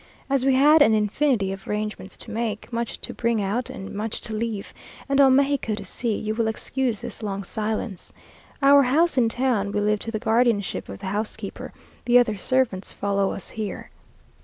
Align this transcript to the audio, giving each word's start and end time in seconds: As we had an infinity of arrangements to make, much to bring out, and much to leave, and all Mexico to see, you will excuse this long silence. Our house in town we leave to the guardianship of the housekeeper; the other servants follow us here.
As 0.31 0.43
we 0.43 0.55
had 0.55 0.81
an 0.81 0.95
infinity 0.95 1.51
of 1.51 1.67
arrangements 1.67 2.17
to 2.17 2.31
make, 2.31 2.73
much 2.73 2.99
to 3.01 3.13
bring 3.13 3.39
out, 3.39 3.69
and 3.69 3.93
much 3.93 4.19
to 4.21 4.33
leave, 4.33 4.73
and 5.07 5.21
all 5.21 5.29
Mexico 5.29 5.75
to 5.75 5.85
see, 5.85 6.15
you 6.17 6.33
will 6.33 6.47
excuse 6.47 7.01
this 7.01 7.21
long 7.21 7.43
silence. 7.43 8.11
Our 8.63 8.81
house 8.81 9.15
in 9.15 9.29
town 9.29 9.71
we 9.71 9.79
leave 9.79 9.99
to 9.99 10.09
the 10.09 10.17
guardianship 10.17 10.89
of 10.89 10.97
the 10.97 11.05
housekeeper; 11.05 11.71
the 12.05 12.17
other 12.17 12.35
servants 12.35 12.91
follow 12.91 13.31
us 13.31 13.51
here. 13.51 13.91